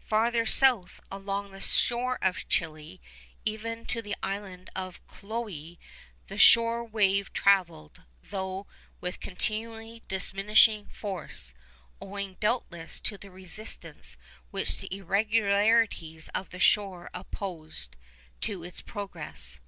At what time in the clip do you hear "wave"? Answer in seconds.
6.82-7.30